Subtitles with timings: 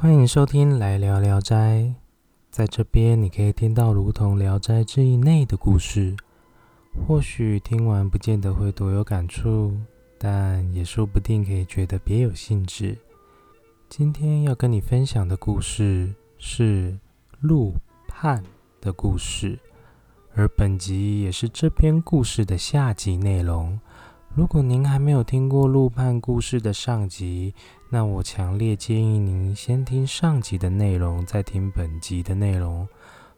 [0.00, 1.56] 欢迎收听《来聊聊斋》。
[2.52, 6.14] 在这边，你可以听到如同《聊斋志异》内的故事。
[7.04, 9.76] 或许听完不见得会多有感触，
[10.16, 12.96] 但也说不定可以觉得别有兴致。
[13.88, 16.96] 今天要跟你分享的故事是
[17.40, 17.74] 陆
[18.06, 18.40] 判
[18.80, 19.58] 的故事，
[20.32, 23.80] 而本集也是这篇故事的下集内容。
[24.38, 27.52] 如果您还没有听过陆判故事的上集，
[27.88, 32.86] 那我强烈建议您先听上集的内容，再听本集的内容。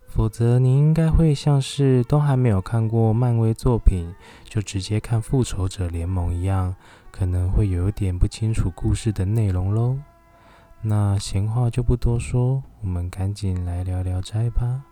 [0.07, 4.15] 否则，您应该会像是都还没有看过漫威作品，
[4.45, 6.77] 就直接看复仇者联盟一样，
[7.11, 9.97] 可能会有一点不清楚故事的内容喽。
[10.83, 14.85] 那闲话就不多说，我们赶紧来聊聊斋吧。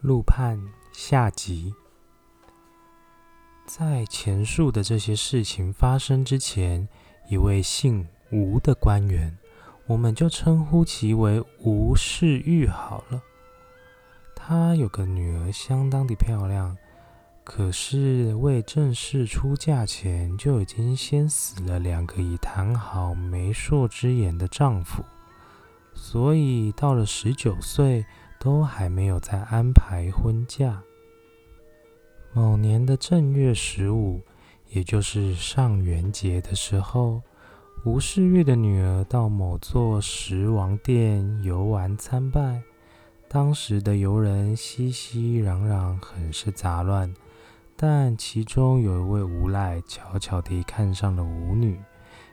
[0.00, 0.56] 陆判
[0.92, 1.74] 下集。
[3.66, 6.86] 在前述的这些事情发生之前，
[7.28, 9.36] 一位姓吴的官员，
[9.86, 13.22] 我们就称呼其为吴世玉好了。
[14.36, 16.76] 他有个女儿，相当的漂亮，
[17.42, 25.02] 可是未正式出嫁前，就已经先死了两个已谈好媒妁之言的丈夫，
[25.94, 28.04] 所以到了十九岁，
[28.38, 30.82] 都还没有再安排婚嫁。
[32.36, 34.20] 某年的正月十五，
[34.70, 37.22] 也就是上元节的时候，
[37.84, 42.60] 吴世玉的女儿到某座十王殿游玩参拜。
[43.28, 47.14] 当时的游人熙熙攘攘，很是杂乱。
[47.76, 51.78] 但其中有一位无赖悄悄地看上了舞女，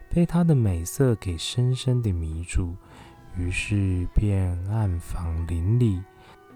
[0.09, 2.75] 被她的美色给深深地迷住，
[3.37, 6.01] 于是便暗访邻里，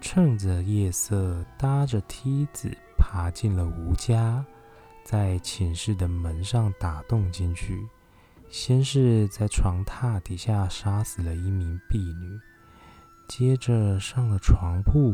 [0.08, 2.70] 趁着夜色，搭着梯子。
[2.96, 4.44] 爬进了吴家，
[5.02, 7.84] 在寝室的门上打洞进去，
[8.48, 12.38] 先是在床榻底下杀死了一名婢女，
[13.26, 15.12] 接着上了床铺，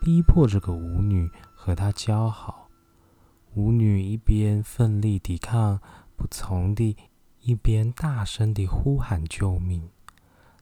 [0.00, 2.66] 逼迫这个舞女和他交好。
[3.52, 5.78] 舞女一边奋力抵抗、
[6.16, 6.96] 不从地，
[7.42, 9.86] 一边大声地呼喊救命。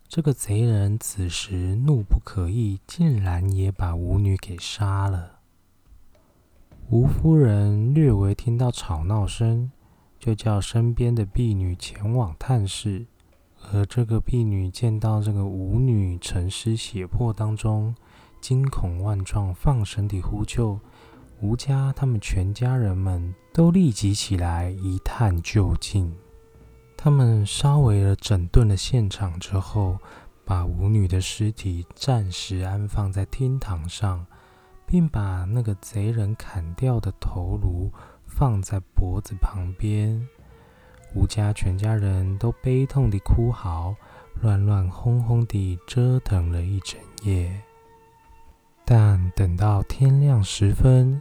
[0.09, 5.41] 这个贼人此时怒不可遏，竟然也把舞女给杀了。
[6.89, 9.71] 吴夫人略微听到吵闹声，
[10.19, 13.05] 就叫身边的婢女前往探视。
[13.71, 17.95] 而这个婢女见到这个舞女沉尸血泊当中，
[18.41, 20.81] 惊恐万状，放声地呼救。
[21.43, 26.17] 吴家他们全家人们都立即起来一探究竟。
[26.99, 29.97] 他们稍微的整顿了现场之后，
[30.45, 34.27] 把舞女的尸体暂时安放在厅堂上。
[34.91, 37.93] 并把那个贼人砍掉的头颅
[38.27, 40.27] 放在脖子旁边，
[41.15, 43.95] 吴家全家人都悲痛地哭嚎，
[44.41, 47.53] 乱乱哄哄地折腾了一整夜。
[48.87, 51.21] 但等到天亮时分，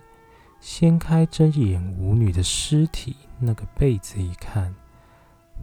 [0.62, 4.74] 掀开睁眼舞女的尸体那个被子一看，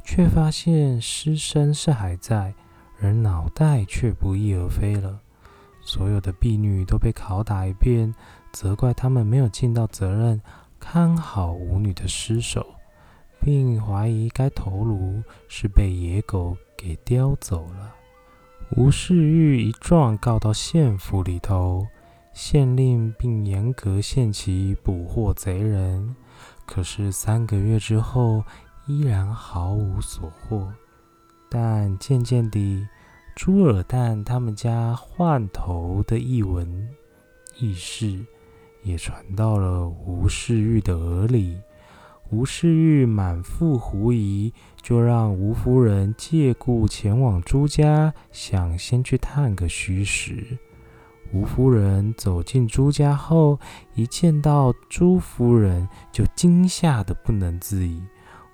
[0.02, 2.54] 却发现尸身是还在，
[3.00, 5.20] 而脑袋却不翼而飞了。
[5.82, 8.14] 所有的婢女都被拷打一遍，
[8.52, 10.40] 责怪他们没有尽到责任，
[10.80, 12.64] 看好舞女的尸首，
[13.40, 17.94] 并怀疑该头颅是被野狗给叼走了。
[18.76, 21.86] 吴世玉一状告到县府里头，
[22.32, 26.16] 县令并严格限期捕获贼人。
[26.66, 28.42] 可是三个月之后，
[28.86, 30.72] 依然毫无所获。
[31.48, 32.86] 但渐渐地，
[33.36, 36.88] 朱尔旦他们家换头的一闻
[37.56, 38.24] 轶事，
[38.82, 41.60] 也传到了吴世玉的耳里。
[42.30, 44.52] 吴世玉满腹狐疑，
[44.82, 50.58] 就让吴夫人借故前往朱家，想先去探个虚实。
[51.32, 53.60] 吴夫人走进朱家后，
[53.94, 58.02] 一见到朱夫人，就惊吓得不能自已。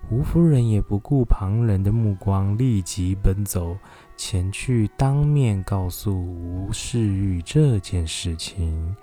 [0.09, 3.77] 吴夫人也不顾旁人的目光，立即奔走。
[4.17, 8.95] 前去当面告诉吴世玉这件事情。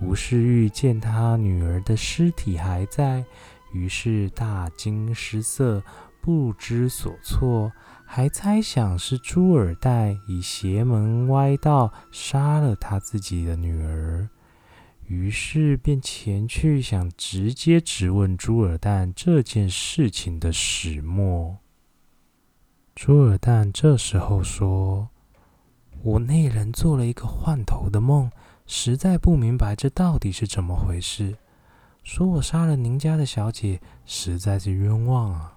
[0.00, 3.24] 吴世玉见他女儿的尸体还在，
[3.72, 5.82] 于是大惊失色，
[6.20, 7.72] 不知所措，
[8.04, 14.28] 还猜想是朱尔代以邪门歪道杀了他自己的女儿，
[15.08, 21.56] 于是便前去想直接质问朱尔旦这件事情的始末。
[22.94, 25.08] 朱尔旦这时候说
[26.04, 28.30] ：“我那人做了一个换头的梦，
[28.66, 31.38] 实在不明白这到底是怎么回事。
[32.02, 35.56] 说我杀了您家的小姐，实在是冤枉啊！”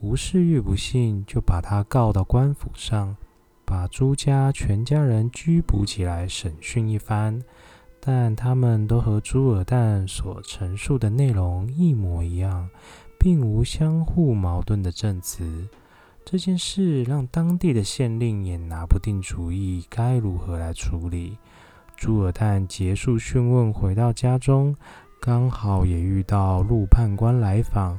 [0.00, 3.16] 吴世玉不信，就把他告到官府上，
[3.64, 7.42] 把朱家全家人拘捕起来审讯一番。
[8.04, 12.68] 但他们都和朱尔旦所陈述的内容一模一样，
[13.16, 15.68] 并无相互矛盾的证词。
[16.24, 21.38] 这件事让当地的县令也拿不定主意，该如何来处理。
[21.96, 24.74] 朱尔旦结束讯问，回到家中，
[25.20, 27.96] 刚好也遇到陆判官来访。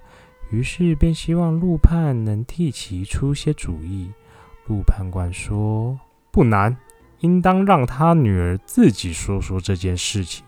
[0.51, 4.11] 于是便希望陆判能替其出些主意。
[4.67, 5.97] 陆判官说
[6.29, 6.77] ：“不难，
[7.23, 10.45] 应当让他女儿自己说说这件事情。”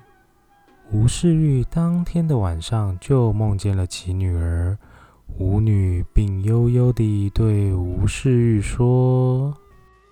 [0.92, 4.78] 吴世玉当天的晚上就梦见了其女儿
[5.40, 9.58] 吴女，并悠悠地对吴世玉说：“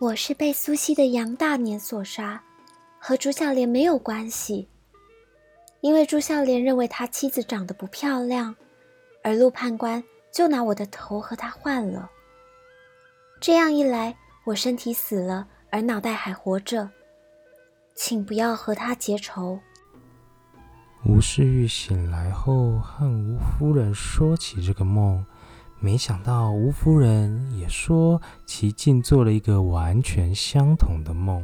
[0.02, 2.42] 我是被苏西的杨大年所杀，
[2.98, 4.68] 和朱孝廉没有关系，
[5.82, 8.56] 因为朱孝廉认为他妻子长得不漂亮。”
[9.24, 12.10] 而陆判官就拿我的头和他换了。
[13.40, 16.88] 这样一来，我身体死了，而脑袋还活着，
[17.96, 19.60] 请不要和他结仇。
[21.04, 25.26] 吴世玉醒来后，和吴夫人说起这个梦，
[25.80, 31.44] 没想到吴夫人也说其竟做了一个完全相同的梦。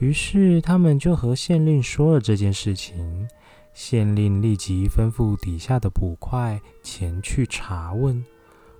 [0.00, 3.28] 于是他们就和县令说了这件事情。
[3.72, 8.24] 县令立即吩咐底下的捕快前去查问，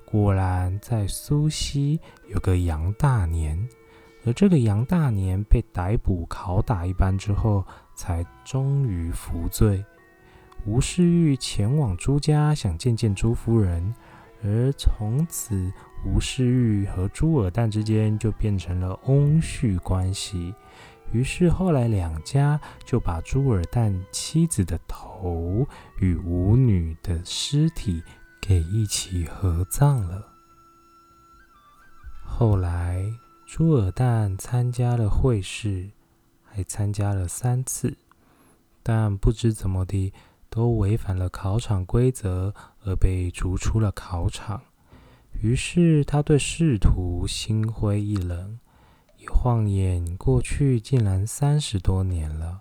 [0.05, 3.69] 果然在苏溪有个杨大年，
[4.28, 7.64] 而这个杨大年被逮捕拷打一番之后，
[7.94, 9.82] 才终于服罪。
[10.66, 13.94] 吴世玉前往朱家想见见朱夫人，
[14.44, 15.72] 而从此
[16.04, 20.54] 吴世玉和朱尔旦之间就变成了翁婿关系。
[21.10, 25.66] 于是后来两家就把朱尔旦妻子的头
[26.00, 28.02] 与舞女的尸体
[28.42, 30.22] 给一起合葬了。
[32.22, 33.10] 后来
[33.50, 35.88] 朱尔旦参加了会试，
[36.44, 37.96] 还参加了三次，
[38.82, 40.12] 但不知怎么的
[40.50, 42.54] 都违反了考场规则，
[42.84, 44.60] 而被逐出了考场。
[45.40, 48.58] 于是他对仕途心灰意冷。
[49.16, 52.60] 一晃眼过去，竟然三十多年了。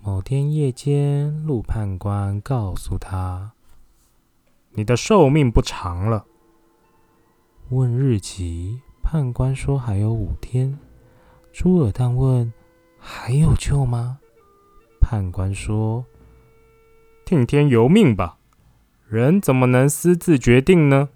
[0.00, 3.50] 某天夜间，陆判官告诉他
[4.74, 6.24] ：“你的寿命不长了。”
[7.70, 8.80] 问日期，
[9.14, 10.76] 判官说还有五天。
[11.52, 12.52] 朱尔旦问
[12.98, 14.18] ：“还有救吗？”
[15.00, 16.04] 判官说
[17.24, 18.38] ：“听天由命吧，
[19.06, 21.10] 人怎么能私自决定呢？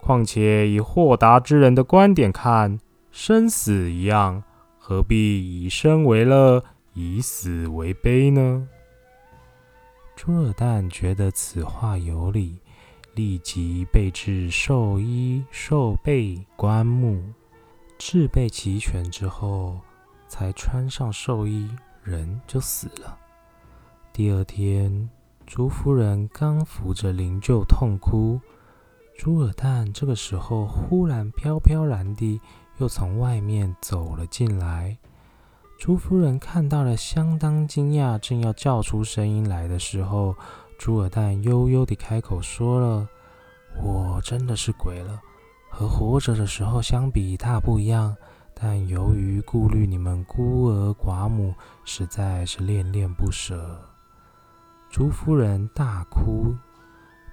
[0.00, 2.78] 况且以豁达之人的观点看。”
[3.10, 4.44] 生死一样，
[4.78, 6.62] 何必以生为乐，
[6.92, 8.68] 以死为悲呢？
[10.14, 12.60] 朱尔旦觉得此话有理，
[13.16, 17.20] 立即备置寿衣、寿被、棺木，
[17.98, 19.80] 置备齐全之后，
[20.28, 21.68] 才穿上寿衣，
[22.04, 23.18] 人就死了。
[24.12, 25.08] 第二天，
[25.46, 28.38] 朱夫人刚扶着灵柩痛哭，
[29.16, 32.40] 朱尔旦这个时候忽然飘飘然地。
[32.78, 34.98] 又从外面走了进来，
[35.78, 40.36] 朱夫人看到了，相当惊讶，正要叫出声音来的时候，
[40.78, 43.08] 朱尔旦悠悠地开口说了
[43.82, 45.20] ：“我真的是鬼了，
[45.70, 48.16] 和活着的时候相比大不一样。
[48.58, 51.54] 但由于顾虑你们孤儿寡母，
[51.84, 53.78] 实在是恋恋不舍。”
[54.90, 56.54] 朱夫人大哭，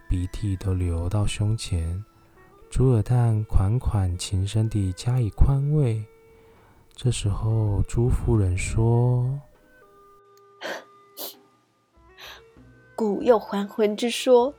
[0.10, 2.04] 鼻涕都流到胸前。
[2.70, 6.04] 朱尔旦款款情深地加以宽慰。
[6.94, 9.40] 这时候，朱夫人说
[12.96, 14.54] ：“古有还魂之说，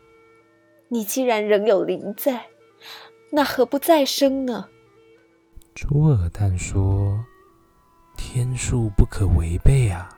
[0.94, 2.46] 你既然仍有灵在，
[3.32, 4.68] 那何不再生呢？”
[5.74, 7.24] 朱尔旦说
[8.16, 10.08] ：“天数不可违背啊。”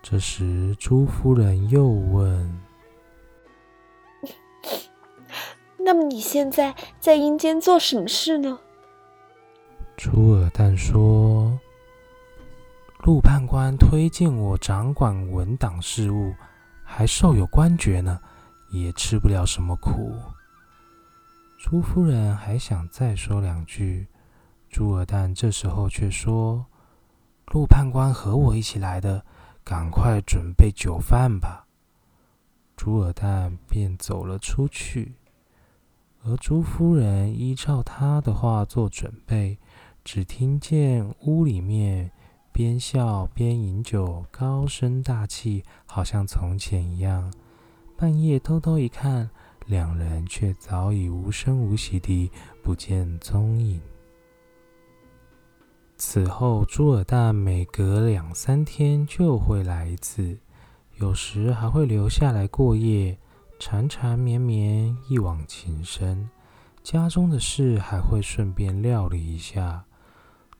[0.00, 2.60] 这时，朱夫人又问。
[5.76, 8.60] 那么你现在在阴间做什么事呢？
[9.96, 11.58] 朱尔旦说
[13.02, 16.32] ：“陆判官推荐我掌管文档事务，
[16.84, 18.20] 还受有官爵呢，
[18.70, 20.14] 也吃不了什么苦。”
[21.58, 24.06] 朱夫人还想再说两句，
[24.70, 26.66] 朱尔旦这时候却说
[27.52, 29.24] ：“陆判官和我一起来的，
[29.64, 31.66] 赶快准备酒饭吧。”
[32.76, 35.16] 朱尔旦便走了出去。
[36.22, 39.58] 而朱夫人依照他的话做准备，
[40.04, 42.10] 只听见屋里面
[42.52, 47.32] 边笑边饮酒，高声大气，好像从前一样。
[48.00, 49.28] 半夜偷偷一看，
[49.66, 52.30] 两人却早已无声无息地
[52.62, 53.80] 不见踪影。
[55.96, 60.38] 此后，朱尔旦每隔两三天就会来一次，
[60.98, 63.18] 有时还会留下来过夜，
[63.58, 66.30] 缠缠绵绵，一往情深。
[66.84, 69.84] 家中的事还会顺便料理一下。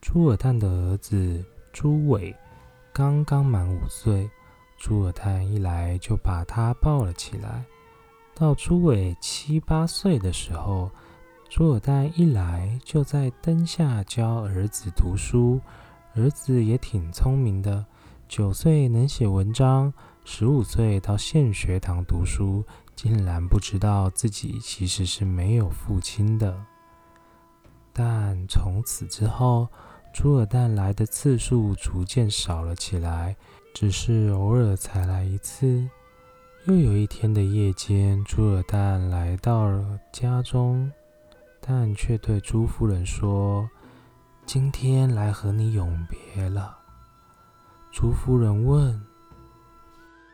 [0.00, 2.34] 朱尔旦的儿子朱伟
[2.92, 4.28] 刚刚满五岁，
[4.78, 7.64] 朱尔旦一来就把他抱了起来。
[8.34, 10.90] 到朱伟七八岁的时候，
[11.48, 15.60] 朱尔旦一来就在灯下教儿子读书。
[16.14, 17.84] 儿子也挺聪明的，
[18.28, 19.92] 九岁能写文章，
[20.24, 22.64] 十五岁到县学堂读书，
[22.96, 26.56] 竟然不知道自己其实是没有父亲的。
[27.92, 29.68] 但从此之后，
[30.12, 33.36] 朱尔旦来的次数逐渐少了起来，
[33.72, 35.88] 只是偶尔才来一次。
[36.66, 40.92] 又有一天的夜间，朱尔旦来到了家中，
[41.60, 43.68] 但却对朱夫人说
[44.44, 46.76] ：“今天来和你永别了。”
[47.90, 49.00] 朱夫人问：“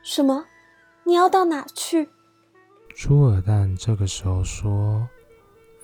[0.02, 0.44] 什么？
[1.04, 2.08] 你要到哪去？”
[2.96, 5.08] 朱尔旦这个时候说：“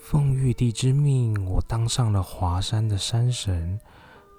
[0.00, 3.78] 奉玉帝之命，我当上了华山的山神。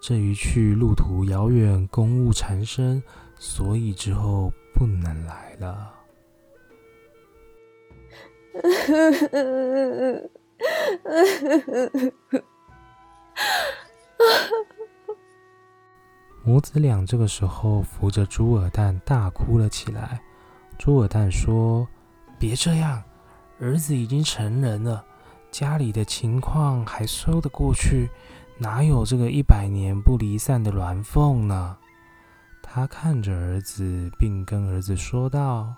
[0.02, 3.04] 这一去路途遥远，公务缠身，
[3.38, 5.94] 所以之后不能来了。
[16.44, 20.20] ”母子俩这个时候扶着朱尔旦大哭了起来。
[20.80, 21.88] 朱尔旦说
[22.40, 23.04] ：“别这样，
[23.60, 25.06] 儿子已经成人了，
[25.52, 28.10] 家里的情况还说得过去，
[28.62, 31.76] 哪有这个一百年不离散的鸾凤呢？”
[32.62, 35.74] 他看着儿子，并跟儿子说道：“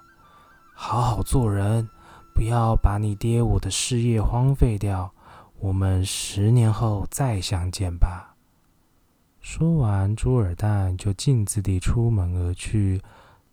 [0.75, 1.87] 好好做人。”
[2.35, 5.13] 不要把你爹我的事业荒废掉，
[5.59, 8.35] 我们十年后再相见吧。
[9.39, 12.99] 说完，朱尔旦就径自地出门而去，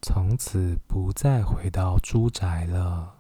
[0.01, 3.20] 从此不再回到朱宅了。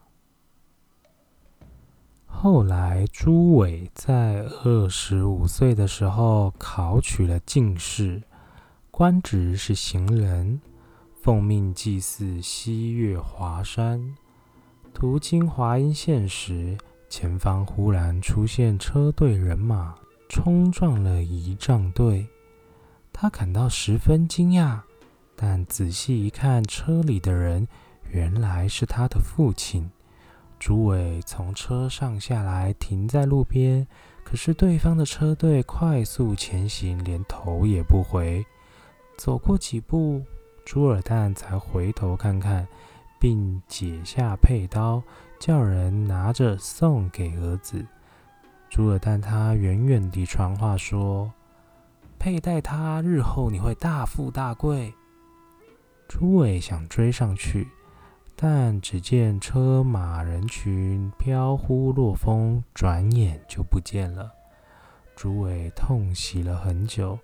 [2.42, 8.23] 后来，朱伟在二十五岁的时候考取了进士，
[8.90, 10.59] 官职是行人，
[11.20, 14.16] 奉命祭祀西岳华山。
[14.94, 16.78] 途经华阴县时，
[17.11, 19.94] 前方忽然出现车队人马，
[20.30, 22.26] 冲撞了仪仗队。
[23.12, 24.80] 他感到十分惊讶，
[25.37, 27.68] 但仔细一看，车里的人
[28.11, 29.90] 原来是他的父亲。
[30.61, 33.85] 朱伟从车上下来，停在路边。
[34.23, 38.47] 可是对方的车队快速前行，连头也不回。
[39.19, 40.23] 走过几步，
[40.64, 42.69] 朱尔旦才回头看看。
[43.19, 45.02] 并解下佩刀，
[45.38, 47.85] 叫人拿着送给儿子
[48.71, 49.21] 朱尔旦。
[49.21, 51.31] 他远远地传话说
[52.19, 54.95] ：“佩戴它，日后你会大富大贵。”
[56.09, 57.69] 朱伟想追上去，
[58.42, 64.32] 但只见车马人群飘忽若风，转眼就不见了。
[65.14, 67.18] 朱伟痛喜了很久，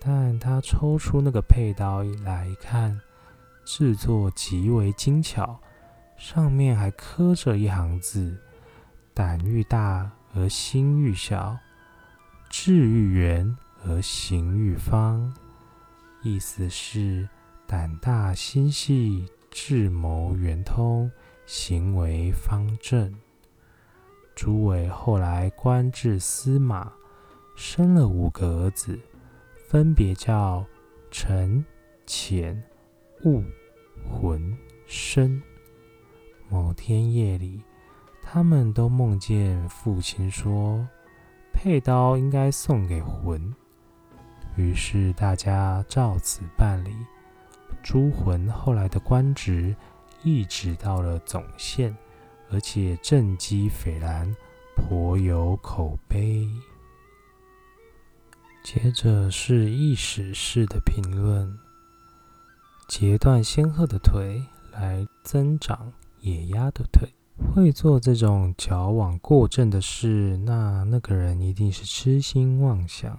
[0.00, 3.00] 但他抽出那个佩刀来看。
[3.64, 5.58] 制作极为精巧，
[6.16, 8.40] 上面还刻着一行字
[9.12, 11.58] ：“胆欲大而心欲小，
[12.48, 15.34] 志欲圆而行欲方。”
[16.22, 17.28] 意思是
[17.66, 19.26] 胆大心细，
[19.58, 21.10] 智谋圆通，
[21.46, 23.10] 行为方正。
[24.34, 26.92] 朱伟后来官至司马，
[27.56, 29.00] 生了五个儿子，
[29.66, 30.62] 分别叫
[31.10, 31.64] 陈、
[32.04, 32.62] 潜。
[33.24, 33.42] 物、
[34.06, 34.54] 魂、
[34.86, 35.42] 身。
[36.50, 37.62] 某天夜里，
[38.20, 40.86] 他们都梦见父亲说
[41.50, 43.54] ：“佩刀应该送给魂。”
[44.54, 46.94] 于是大家照此办理。
[47.88, 49.72] 朱魂后来的官职
[50.24, 51.96] 一直到了总宪，
[52.50, 54.34] 而且政绩斐然，
[54.74, 56.48] 颇有口碑。
[58.64, 61.56] 接着是意史式的评论。
[62.88, 67.08] 截断仙鹤的腿来增长野鸭的腿，
[67.54, 73.16] 会做这种矫枉过正的事，那那个人一定是痴心妄想，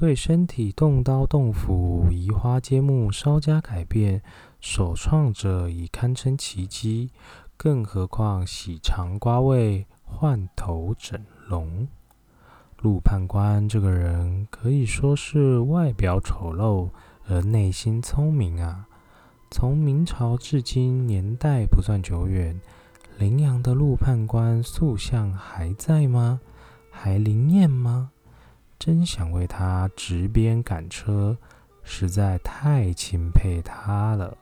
[0.00, 4.22] 对身体动刀动斧、移花接木稍加改变，
[4.58, 7.10] 首创者已堪称奇迹，
[7.54, 11.86] 更何况洗肠刮胃、换头整容。
[12.78, 16.88] 陆判官这个人可以说是外表丑陋。
[17.28, 18.88] 而内心聪明啊！
[19.50, 22.58] 从明朝至今，年代不算久远，
[23.18, 26.40] 羚羊的陆判官塑像还在吗？
[26.90, 28.10] 还灵验吗？
[28.80, 31.36] 真想为他执鞭赶车，
[31.82, 34.34] 实在太钦佩他了。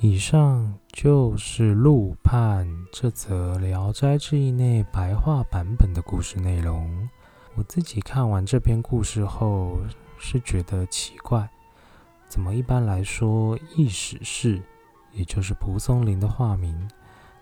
[0.00, 7.08] 以上就是《陆判》这则《聊斋志异》内白话版本的故事内容。
[7.54, 9.78] 我自己看完这篇故事后，
[10.18, 11.48] 是觉得奇怪，
[12.28, 14.62] 怎么一般来说，易史氏，
[15.12, 16.86] 也就是蒲松龄的化名，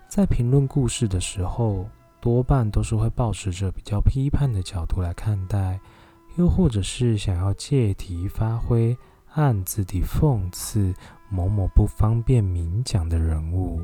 [0.07, 1.85] 在评论故事的时候。
[2.21, 5.79] 多半都是会保持着比较批判的角度来看待，
[6.37, 8.97] 又或者是想要借题发挥，
[9.33, 10.93] 暗自地讽刺
[11.29, 13.81] 某某不方便明讲的人物。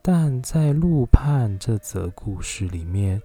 [0.00, 3.20] 但在陆判这则故事里面，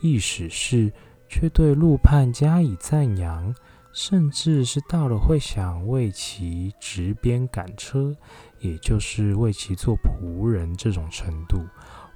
[0.00, 0.92] 意史是
[1.28, 3.54] 却对陆判加以赞扬，
[3.92, 8.14] 甚至是到了会想为其执鞭赶车，
[8.60, 11.64] 也就是为其做仆人这种程度。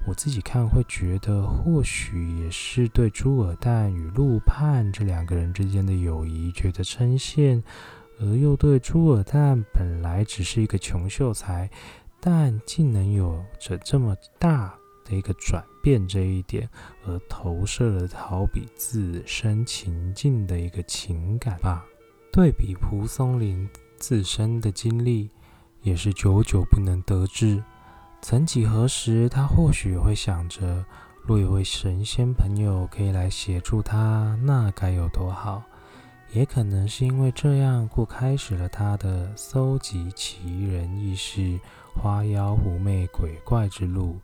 [0.05, 7.63] 我自己看会觉得，或许也是对朱尔旦与陆判这两个人之间的友谊觉得称羡，
[8.19, 11.69] 而又对朱尔旦本来只是一个穷秀才，
[12.19, 16.69] 但竟能有着这么大的一个转变这一点，
[17.05, 21.85] 而投射了好比自身情境的一个情感吧。
[22.29, 25.29] 对比蒲松龄自身的经历，
[25.81, 27.63] 也是久久不能得志。
[28.23, 30.85] 曾几何时，他或许会想着，
[31.23, 35.61] 若有位神仙朋友可以来协助他，那该有多好。
[36.31, 41.59] 也可能是因为这样，故开始了他的搜集奇人异事、
[41.93, 44.17] 花妖狐媚鬼怪之路。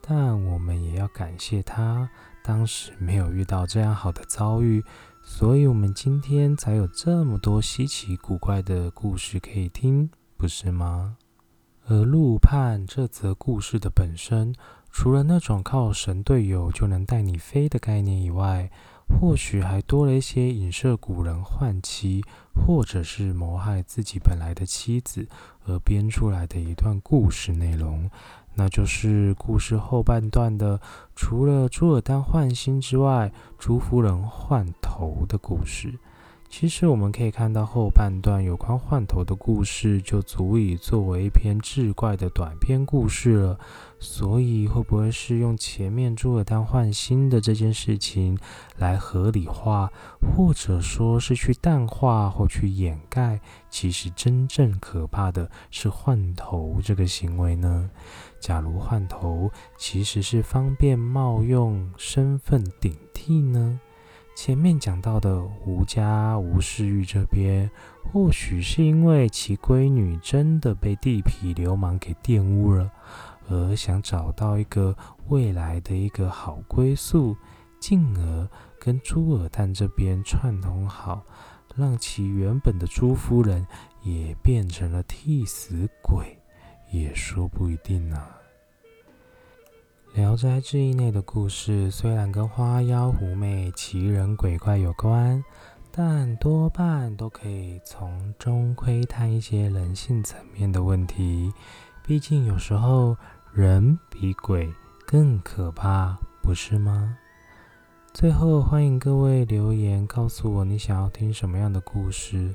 [0.00, 2.10] 但我们也要感谢他，
[2.42, 4.84] 当时没有遇到这样好的遭遇，
[5.22, 11.16] 所以我们今天才有这么多稀奇古怪的故事可以听，不是吗？
[11.88, 14.52] 而陆判这则故事的本身，
[14.90, 18.68] 除了那种靠神队友就能带你飞的概念以外，
[19.08, 25.28] 或许还多了一些影射古人换妻，或者是谋害自己本来的妻子
[25.64, 28.10] 而编出来的一段故事内容。
[28.54, 30.80] 那就是故事后半段的，
[31.14, 35.96] 除了朱尔丹换心之外，朱夫人换头的故事。
[36.48, 43.58] 其实我们可以看到后半段有关换头的故事，就足以作为一篇志怪的短篇故事了。
[43.98, 48.38] 所以，会不会是用前面朱尔丹换新的这件事情
[48.76, 53.40] 来合理化，或者说是去淡化或去掩盖？
[53.70, 57.90] 其实真正可怕的是换头这个行为呢？
[58.38, 63.80] 假如换头其实是方便冒用身份顶替呢？
[64.36, 67.70] 前面讲到的吴家吴世玉这边，
[68.04, 72.92] 或许是因为其闺女真的被地痞流氓给玷污了，
[73.48, 74.94] 而想找到一个
[75.28, 77.34] 未来的一个好归宿，
[77.80, 78.46] 进而
[78.78, 81.22] 跟朱尔旦这边串通好，
[81.74, 83.66] 让其原本的朱夫人
[84.02, 86.38] 也变成了替死鬼，
[86.92, 88.22] 也说不一定呢。
[90.16, 95.44] 《聊斋志异》内的故事虽然跟花妖狐媚、奇人鬼怪有关，
[95.92, 101.52] 但多半都可以从中窥探一些人性层面的问题。
[102.02, 103.14] 毕竟有时候
[103.52, 104.72] 人比鬼
[105.06, 107.18] 更可怕，不是吗？
[108.14, 112.54] 最后，欢迎各位留言告诉我你想要听什么样的故事，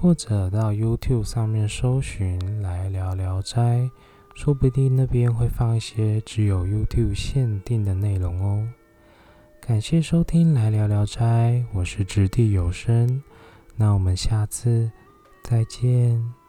[0.00, 3.60] 或者到 YouTube 上面搜寻来聊《聊斋》。
[4.42, 8.66] 说不定那边会放一些只有 YouTube 限定的内容哦。
[9.60, 13.22] 感谢收听来聊聊斋，我是掷地有声，
[13.76, 14.90] 那我们下次
[15.44, 16.39] 再见。